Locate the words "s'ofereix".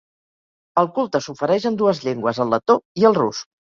1.25-1.67